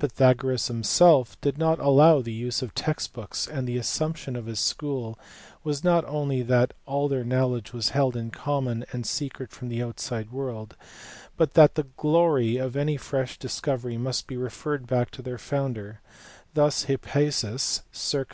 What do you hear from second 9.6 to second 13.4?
the outside world, but that the glory of any fresh